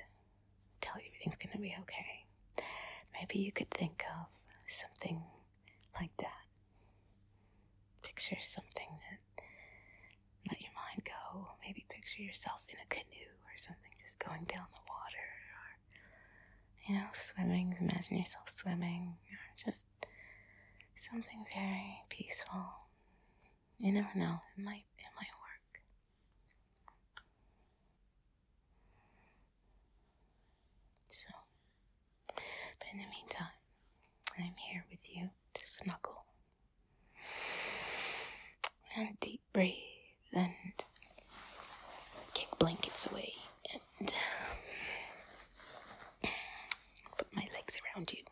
tell 0.81 0.95
you 0.97 1.07
everything's 1.09 1.37
gonna 1.37 1.61
be 1.61 1.75
okay. 1.81 2.25
Maybe 3.13 3.39
you 3.39 3.51
could 3.51 3.71
think 3.71 4.03
of 4.19 4.27
something 4.67 5.21
like 5.99 6.15
that. 6.17 6.45
Picture 8.01 8.37
something 8.39 8.89
that 9.09 9.43
let 10.49 10.61
your 10.61 10.71
mind 10.75 11.03
go. 11.05 11.47
Maybe 11.65 11.85
picture 12.03 12.21
yourself 12.23 12.59
in 12.67 12.75
a 12.83 12.87
canoe 12.89 13.31
or 13.47 13.55
something, 13.57 13.91
just 14.03 14.19
going 14.19 14.43
down 14.43 14.65
the 14.71 14.83
water, 14.91 15.27
or 15.55 15.67
you 16.87 16.95
know, 16.99 17.07
swimming. 17.13 17.75
Imagine 17.79 18.17
yourself 18.17 18.49
swimming, 18.49 19.15
or 19.31 19.39
just 19.63 19.85
something 20.97 21.45
very 21.55 22.03
peaceful. 22.09 22.65
You 23.79 23.93
never 23.93 24.09
know. 24.15 24.39
It 24.57 24.63
might. 24.63 24.83
It 24.99 25.11
might 25.15 25.31
work. 25.39 25.79
So, 31.09 31.31
but 32.35 32.87
in 32.91 32.97
the 32.99 33.05
meantime, 33.05 33.55
I'm 34.37 34.55
here 34.57 34.83
with 34.91 35.09
you 35.09 35.29
to 35.53 35.61
snuggle 35.65 36.25
and 38.97 39.17
deep 39.21 39.41
breathe 39.53 39.73
and 40.33 40.51
kick 42.33 42.47
blankets 42.59 43.07
away 43.11 43.33
and 43.71 44.11
put 47.17 47.27
my 47.35 47.47
legs 47.55 47.77
around 47.95 48.11
you. 48.13 48.23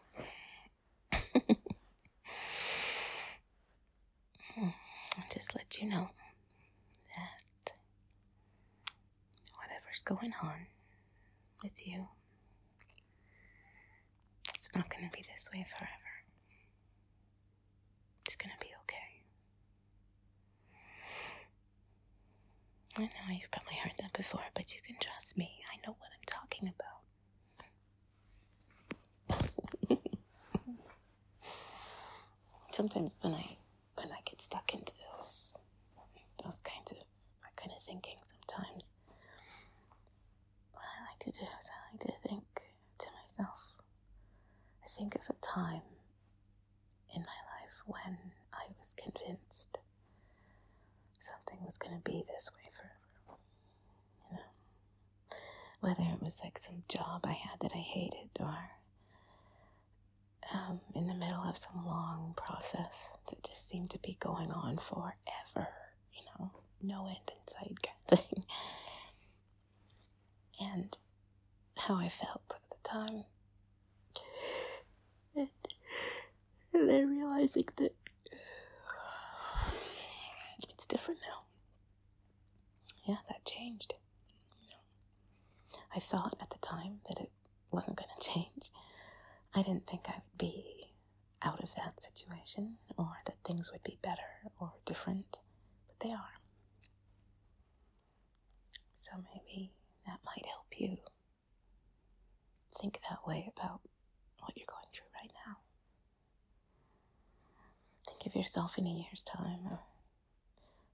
Just 5.33 5.55
let 5.55 5.77
you 5.81 5.87
know 5.87 6.09
that 7.15 7.71
whatever's 9.55 10.01
going 10.03 10.33
on 10.43 10.67
with 11.63 11.87
you, 11.87 12.07
it's 14.55 14.71
not 14.75 14.89
going 14.89 15.09
to 15.09 15.11
be 15.17 15.23
this 15.33 15.49
way 15.53 15.65
forever. 15.77 16.11
It's 18.25 18.35
going 18.35 18.51
to 18.51 18.59
be 18.59 18.71
okay. 18.83 18.97
I 22.97 23.03
know 23.03 23.33
you've 23.39 23.51
probably 23.51 23.75
heard 23.75 23.93
that 23.99 24.13
before, 24.13 24.41
but 24.53 24.73
you 24.73 24.81
can 24.85 24.97
trust 24.99 25.37
me. 25.37 25.63
I 25.71 25.77
know 25.87 25.95
what 25.97 26.09
I'm 26.13 26.25
talking 26.27 26.67
about. 26.67 27.01
Sometimes 32.81 33.15
when 33.21 33.35
I 33.35 33.57
when 33.93 34.07
I 34.11 34.21
get 34.25 34.41
stuck 34.41 34.73
into 34.73 34.91
those 35.13 35.53
those 36.43 36.61
kinds 36.61 36.89
of 36.89 36.97
kind 37.55 37.71
of 37.77 37.83
thinking 37.85 38.15
sometimes 38.23 38.89
what 40.73 40.81
I 40.81 41.11
like 41.11 41.19
to 41.19 41.29
do 41.29 41.43
is 41.45 41.69
I 41.69 41.93
like 41.93 42.01
to 42.07 42.27
think 42.27 42.43
to 42.97 43.05
myself. 43.21 43.61
I 44.83 44.87
think 44.89 45.13
of 45.13 45.21
a 45.29 45.33
time 45.45 45.85
in 47.13 47.21
my 47.21 47.41
life 47.53 47.83
when 47.85 48.17
I 48.51 48.65
was 48.79 48.95
convinced 48.97 49.77
something 51.21 51.63
was 51.63 51.77
to 51.77 52.01
be 52.03 52.23
this 52.33 52.49
way 52.55 52.65
forever. 52.73 53.37
You 54.31 54.37
know, 54.37 55.37
whether 55.81 56.01
it 56.01 56.23
was 56.23 56.41
like 56.43 56.57
some 56.57 56.81
job 56.89 57.25
I 57.25 57.33
had 57.33 57.59
that 57.59 57.73
I 57.75 57.79
hated, 57.79 58.29
or 58.39 58.71
um, 60.71 60.79
in 60.95 61.07
the 61.07 61.13
middle 61.13 61.43
of 61.43 61.57
some 61.57 61.85
long 61.85 62.33
process 62.35 63.09
that 63.29 63.43
just 63.43 63.67
seemed 63.67 63.89
to 63.91 63.99
be 63.99 64.17
going 64.19 64.49
on 64.51 64.77
forever. 64.77 65.67
You 66.13 66.23
know, 66.39 66.51
no 66.81 67.07
end 67.07 67.29
in 67.29 67.47
sight 67.47 67.77
kind 67.81 67.97
of 68.11 68.19
thing. 68.19 68.43
And 70.63 70.95
how 71.75 71.95
I 71.95 72.07
felt 72.07 72.53
at 72.55 72.61
the 72.69 72.87
time. 72.87 73.23
And, 75.35 75.47
and 76.71 76.87
then 76.87 77.09
realizing 77.09 77.65
that 77.77 77.95
it's 80.69 80.85
different 80.85 81.19
now. 81.27 81.45
Yeah, 83.07 83.17
that 83.27 83.43
changed. 83.43 83.95
I 85.95 85.99
thought 85.99 86.35
at 86.39 86.51
the 86.51 86.59
time 86.59 86.99
that 87.07 87.19
it 87.19 87.31
wasn't 87.71 87.97
going 87.97 88.09
to 88.19 88.27
change. 88.29 88.69
I 89.53 89.61
didn't 89.63 89.87
think 89.87 90.03
I 90.07 90.13
would 90.15 90.37
be 90.37 90.93
out 91.41 91.61
of 91.61 91.73
that 91.75 92.01
situation 92.01 92.77
or 92.97 93.17
that 93.25 93.35
things 93.45 93.71
would 93.71 93.83
be 93.83 93.97
better 94.01 94.49
or 94.59 94.73
different, 94.85 95.39
but 95.87 95.99
they 96.05 96.13
are. 96.13 96.35
So 98.95 99.11
maybe 99.33 99.73
that 100.05 100.19
might 100.25 100.45
help 100.45 100.67
you 100.77 100.97
think 102.79 102.99
that 103.09 103.27
way 103.27 103.51
about 103.57 103.81
what 104.39 104.55
you're 104.55 104.65
going 104.67 104.85
through 104.93 105.07
right 105.21 105.31
now. 105.45 105.57
Think 108.07 108.25
of 108.27 108.35
yourself 108.35 108.77
in 108.77 108.87
a 108.87 108.89
year's 108.89 109.23
time, 109.23 109.59
or 109.69 109.79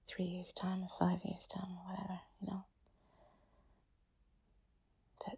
three 0.07 0.25
years' 0.25 0.53
time, 0.53 0.83
or 0.83 0.89
five 0.99 1.23
years' 1.23 1.47
time, 1.47 1.69
or 1.77 1.91
whatever, 1.91 2.19
you 2.41 2.47
know. 2.47 2.65
That 5.25 5.37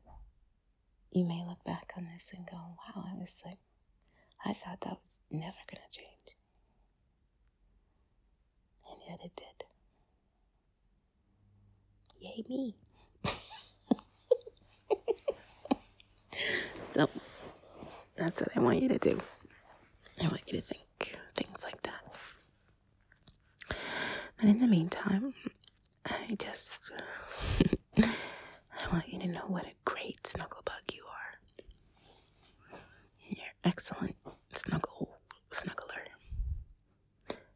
you 1.11 1.25
may 1.25 1.43
look 1.47 1.63
back 1.63 1.91
on 1.97 2.07
this 2.13 2.31
and 2.35 2.45
go, 2.45 2.55
wow, 2.57 3.05
I 3.11 3.15
was 3.19 3.41
like, 3.45 3.57
I 4.45 4.53
thought 4.53 4.81
that 4.81 4.97
was 5.03 5.19
never 5.31 5.57
going 5.69 5.81
to 5.89 5.97
change. 5.97 6.37
And 8.89 8.97
yet 9.07 9.19
it 9.23 9.35
did. 9.35 9.65
Yay, 12.21 12.43
me. 12.49 12.75
so, 16.93 17.09
that's 18.15 18.39
what 18.41 18.49
I 18.55 18.59
want 18.59 18.81
you 18.81 18.89
to 18.89 18.97
do. 18.99 19.17
I 20.21 20.27
want 20.27 20.41
you 20.47 20.59
to 20.59 20.65
think 20.65 21.17
things 21.35 21.63
like 21.63 21.81
that. 21.83 22.03
But 24.37 24.45
in 24.49 24.57
the 24.57 24.67
meantime, 24.67 25.33
I 26.05 26.35
just 26.37 26.91
I 27.97 28.87
want 28.91 29.07
you 29.09 29.19
to 29.19 29.27
know 29.31 29.45
what 29.47 29.65
a 29.65 29.73
great 29.85 30.23
snugglebug 30.23 30.93
you 30.93 31.03
are. 31.03 31.65
You're 33.27 33.45
excellent 33.63 34.15
snuggle 34.53 35.17
snuggler. 35.51 36.05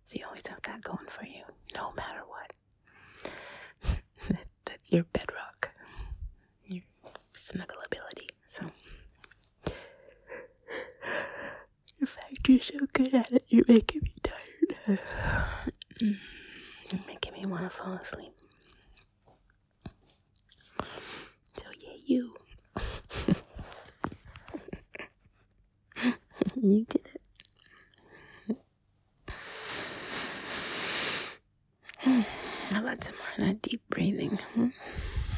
So 0.06 0.16
you 0.20 0.26
always 0.28 0.46
have 0.48 0.62
that 0.64 0.84
going 0.84 1.08
for 1.10 1.26
you, 1.26 1.44
no 1.76 1.92
matter 1.94 2.22
what. 2.28 2.54
That's 4.66 4.92
your 4.92 5.04
bedrock. 5.04 5.72
Your 6.66 6.84
snuggleability. 7.36 8.28
So 8.48 8.66
the 12.00 12.08
fact 12.08 12.48
you're 12.48 12.60
so 12.62 12.80
good 12.94 13.14
at 13.14 13.32
it, 13.32 13.46
you're 13.68 13.76
making 13.76 14.02
me 14.02 14.14
tired. 14.24 15.00
You're 16.00 17.02
making 17.08 17.34
me 17.34 17.46
want 17.46 17.64
to 17.64 17.70
fall 17.70 17.94
asleep. 17.94 18.34
So 21.58 21.66
yeah, 21.80 21.94
you. 22.06 22.36
you 26.62 26.86
did 26.90 27.10
it. 27.16 27.22
How 31.98 32.80
about 32.82 33.04
some 33.04 33.14
more 33.16 33.30
of 33.38 33.46
that 33.46 33.62
deep 33.62 33.82
breathing? 33.90 34.40
Hmm? 34.56 34.68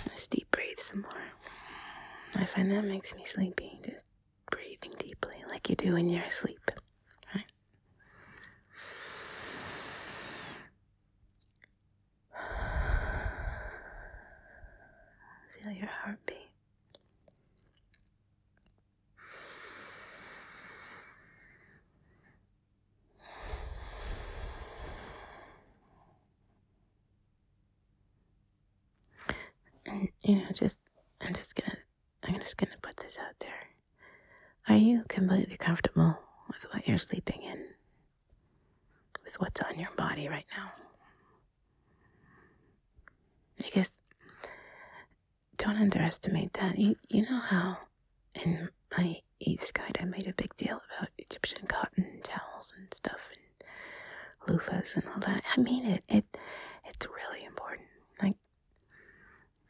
Let's 0.10 0.28
deep 0.28 0.50
breathe 0.52 0.80
some 0.90 1.02
more. 1.02 1.12
I 2.38 2.46
find 2.46 2.72
that 2.72 2.84
makes 2.86 3.14
me 3.16 3.26
sleepy. 3.26 3.80
Just 3.86 4.10
breathing 4.52 4.94
deeply 4.98 5.44
like 5.50 5.70
you 5.70 5.76
do 5.76 5.94
when 5.94 6.10
you're 6.10 6.24
asleep. 6.24 6.72
Right? 7.34 7.46
Feel 15.66 15.74
your 15.74 15.90
heartbeat. 16.04 16.38
And 29.88 30.10
you 30.24 30.36
know, 30.36 30.44
just 30.54 30.78
I'm 31.22 31.34
just 31.34 31.56
gonna 31.56 31.78
I'm 32.24 32.40
just 32.40 32.58
gonna 32.58 32.72
put 32.84 32.98
this 32.98 33.18
out 33.20 33.34
there. 33.40 33.50
Are 34.68 34.78
you 34.78 35.04
completely 35.08 35.58
comfortable 35.58 36.18
with 36.48 36.64
what 36.72 36.88
you're 36.88 36.98
sleeping 37.00 37.42
in? 37.42 37.66
with 39.24 39.40
what's 39.42 39.62
on 39.62 39.80
your 39.80 39.90
body 39.98 40.28
right 40.30 40.46
now. 40.56 40.72
Because 43.58 43.92
don't 45.58 45.78
underestimate 45.78 46.54
that. 46.54 46.78
You 46.78 46.96
you 47.10 47.24
know 47.24 47.40
how 47.40 47.78
in 48.44 48.70
my 48.98 49.22
Eve's 49.40 49.72
guide 49.72 49.98
I 50.00 50.06
made 50.06 50.28
a 50.28 50.34
big 50.34 50.56
deal 50.56 50.82
about 50.98 51.10
Egyptian 51.18 51.68
cotton 51.68 52.20
towels 52.24 52.74
and 52.78 52.94
stuff 52.94 53.20
and 53.32 54.58
loofahs 54.58 54.96
and 54.96 55.06
all 55.10 55.20
that. 55.20 55.44
I 55.56 55.62
mean 55.62 55.86
it. 55.86 56.04
It 56.10 56.26
it's 56.86 57.08
really 57.08 57.46
important. 57.46 57.88
Like 58.22 58.36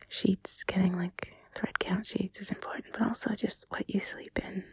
sheets, 0.10 0.64
getting 0.64 0.94
like 0.98 1.34
thread 1.54 1.78
count 1.80 2.06
sheets 2.06 2.40
is 2.40 2.50
important, 2.50 2.86
but 2.92 3.02
also 3.08 3.34
just 3.36 3.66
what 3.70 3.90
you 3.90 4.00
sleep 4.00 4.40
in. 4.44 4.64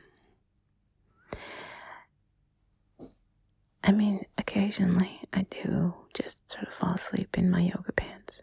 I 3.85 3.93
mean, 3.93 4.25
occasionally 4.39 5.21
I 5.33 5.43
do 5.43 5.95
just 6.15 6.49
sort 6.51 6.67
of 6.69 6.75
fall 6.75 6.95
asleep 6.95 7.37
in 7.39 7.51
my 7.51 7.61
yoga 7.61 7.93
pants. 7.93 8.43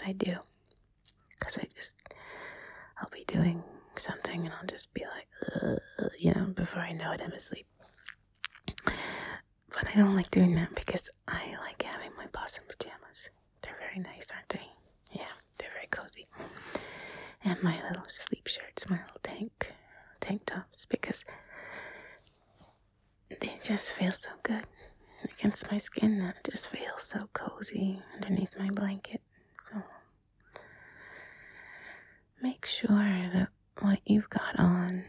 But 0.00 0.08
I 0.08 0.12
do. 0.12 0.36
Because 1.38 1.58
I 1.58 1.66
just, 1.74 1.96
I'll 2.98 3.10
be 3.10 3.24
doing 3.26 3.62
something 3.96 4.44
and 4.44 4.52
I'll 4.52 4.66
just 4.66 4.92
be 4.94 5.04
like, 5.04 5.80
you 6.18 6.32
know, 6.34 6.46
before 6.46 6.80
I 6.82 6.92
know 6.92 7.12
it, 7.12 7.20
I'm 7.24 7.32
asleep. 7.32 7.66
But 8.86 9.86
I 9.94 9.96
don't 9.96 10.16
like 10.16 10.30
doing 10.30 10.54
that 10.56 10.74
because 10.74 11.08
I 11.28 11.54
like 11.60 11.82
having 11.82 12.10
my 12.16 12.26
possum 12.32 12.64
pajamas. 12.68 13.30
They're 13.62 13.76
very 13.78 14.00
nice, 14.00 14.26
aren't 14.34 14.48
they? 14.48 14.66
Yeah, 15.12 15.28
they're 15.58 15.70
very 15.74 15.86
cozy. 15.90 16.26
And 17.44 17.62
my 17.62 17.80
little 17.88 18.04
sleep 18.08 18.46
shirts, 18.46 18.88
my 18.88 18.98
little 19.02 19.20
tank 19.22 19.72
tank 20.20 20.42
tops, 20.46 20.84
because 20.84 21.24
they 23.40 23.58
just 23.62 23.92
feel 23.94 24.12
so 24.12 24.30
good 24.42 24.64
against 25.24 25.70
my 25.70 25.78
skin. 25.78 26.20
It 26.22 26.50
just 26.50 26.68
feels 26.68 27.02
so 27.02 27.28
cozy 27.32 28.02
underneath 28.14 28.58
my 28.58 28.68
blanket. 28.68 29.22
So 29.62 29.74
make 32.42 32.64
sure 32.66 32.88
that 32.88 33.48
what 33.80 33.98
you've 34.04 34.30
got 34.30 34.58
on 34.58 35.04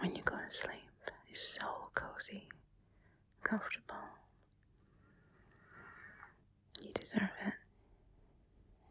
when 0.00 0.14
you 0.14 0.22
go 0.24 0.36
to 0.36 0.50
sleep 0.54 1.10
is 1.30 1.40
so 1.40 1.90
cozy, 1.94 2.48
comfortable. 3.42 3.96
You 6.82 6.90
deserve 6.92 7.30
it. 7.46 7.54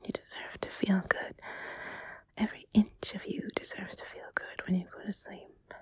You 0.03 0.09
deserve 0.13 0.61
to 0.61 0.69
feel 0.69 1.01
good. 1.07 1.35
Every 2.37 2.65
inch 2.73 3.13
of 3.15 3.25
you 3.25 3.47
deserves 3.55 3.95
to 3.95 4.05
feel 4.05 4.29
good 4.35 4.65
when 4.67 4.75
you 4.79 4.85
go 4.91 5.03
to 5.05 5.11
sleep. 5.11 5.73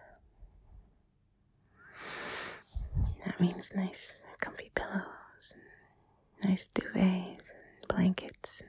That 3.25 3.39
means 3.39 3.71
nice, 3.75 4.21
comfy 4.39 4.71
pillows, 4.75 5.53
and 6.41 6.49
nice 6.49 6.69
duvets, 6.75 7.49
and 7.51 7.87
blankets. 7.87 8.61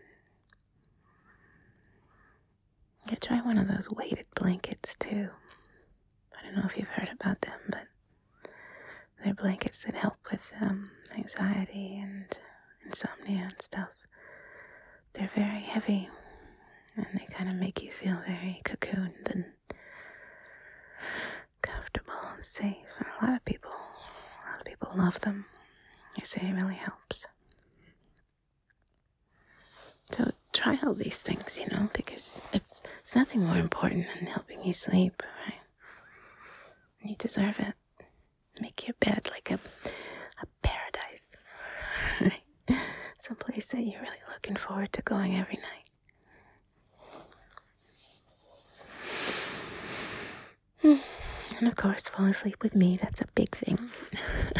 Yeah, 3.08 3.16
try 3.20 3.40
one 3.40 3.58
of 3.58 3.68
those 3.68 3.90
weighted 3.90 4.26
blankets 4.34 4.96
too. 4.98 5.28
I 6.38 6.42
don't 6.44 6.56
know 6.56 6.64
if 6.66 6.76
you've 6.76 6.88
heard 6.88 7.10
about 7.12 7.40
them, 7.42 7.58
but 7.68 7.86
they're 9.22 9.34
blankets 9.34 9.84
that 9.84 9.94
help 9.94 10.16
with 10.30 10.52
um, 10.60 10.90
anxiety 11.16 11.98
and 12.02 12.26
insomnia 12.84 13.48
and 13.50 13.62
stuff. 13.62 13.90
They're 15.12 15.30
very 15.34 15.60
heavy 15.60 16.08
and 16.96 17.06
they 17.14 17.26
kind 17.32 17.50
of 17.50 17.56
make 17.56 17.82
you 17.82 17.90
feel 17.92 18.18
very 18.26 18.60
cocooned 18.64 19.30
and 19.30 19.44
comfortable 21.62 22.12
and 22.36 22.44
safe. 22.44 22.76
And 22.98 23.06
a 23.20 23.26
lot 23.26 23.36
of 23.36 23.44
people, 23.44 23.70
a 23.70 24.50
lot 24.50 24.60
of 24.60 24.64
people 24.64 24.90
love 24.96 25.20
them. 25.20 25.44
They 26.16 26.24
say 26.24 26.40
it 26.42 26.54
really 26.54 26.74
helps. 26.74 27.24
So 30.12 30.30
try 30.54 30.78
all 30.86 30.94
these 30.94 31.20
things, 31.20 31.58
you 31.60 31.66
know, 31.76 31.88
because 31.92 32.40
it's 32.52 32.82
it's 33.02 33.14
nothing 33.14 33.44
more 33.44 33.56
important 33.56 34.06
than 34.14 34.26
helping 34.26 34.62
you 34.64 34.72
sleep, 34.72 35.22
right? 35.46 35.60
You 37.02 37.16
deserve 37.18 37.58
it. 37.60 37.74
Make 38.60 38.86
your 38.86 38.94
bed 39.00 39.28
like 39.30 39.50
a 39.50 39.58
a 40.42 40.46
paradise. 40.62 41.28
Right? 42.20 42.42
Some 43.20 43.36
place 43.36 43.66
that 43.68 43.80
you're 43.80 44.00
really 44.00 44.16
looking 44.32 44.56
forward 44.56 44.92
to 44.94 45.02
going 45.02 45.36
every 45.36 45.56
night. 45.56 45.90
Hmm. 50.82 50.96
And 51.58 51.68
of 51.68 51.76
course, 51.76 52.08
fall 52.08 52.26
asleep 52.26 52.62
with 52.62 52.74
me. 52.74 52.98
That's 53.00 53.20
a 53.20 53.26
big 53.34 53.54
thing. 53.56 53.78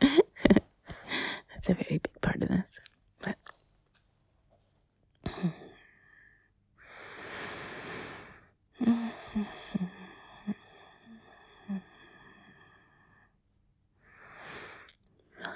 That's 0.00 1.68
a 1.68 1.74
very 1.74 1.98
big 1.98 2.20
part 2.20 2.42
of 2.42 2.48
this. 2.48 2.68
But. 3.22 3.36
You're 15.38 15.55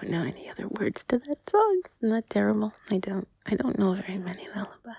don't 0.00 0.10
know 0.10 0.22
any 0.22 0.48
other 0.48 0.68
words 0.68 1.04
to 1.08 1.18
that 1.18 1.38
song. 1.50 1.82
Isn't 2.00 2.14
that 2.14 2.30
terrible? 2.30 2.72
I 2.90 2.98
don't. 2.98 3.28
I 3.46 3.54
don't 3.54 3.78
know 3.78 3.92
very 3.94 4.18
many 4.18 4.48
lullabies. 4.54 4.94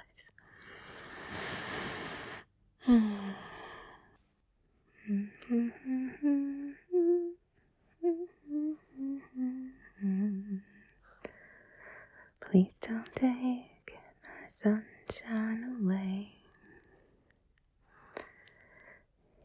Please 12.42 12.80
don't 12.80 13.06
take 13.16 13.98
my 14.24 14.48
sunshine 14.50 15.78
away. 15.82 16.34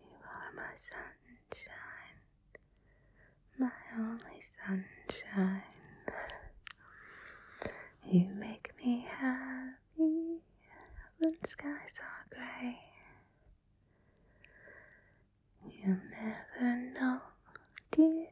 You 0.01 0.17
are 0.25 0.53
my 0.57 0.63
sunshine, 0.77 1.26
only 3.99 4.41
sunshine. 4.41 5.63
You 8.05 8.29
make 8.35 8.73
me 8.79 9.07
happy 9.11 10.43
when 11.19 11.35
skies 11.45 11.95
are 12.03 12.27
gray. 12.31 12.79
You 15.69 15.99
never 16.11 16.77
know, 16.95 17.21
dear, 17.91 18.29